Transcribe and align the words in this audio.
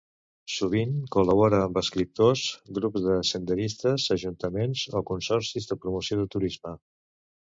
Sovint 0.51 0.93
col·labora 1.15 1.59
amb 1.65 1.75
escriptors, 1.81 2.45
grups 2.79 3.03
de 3.09 3.19
senderistes, 3.33 4.07
ajuntaments 4.17 4.85
o 5.01 5.05
consorcis 5.13 5.71
de 5.73 5.81
promoció 5.83 6.21
de 6.23 6.27
turisme. 6.37 6.75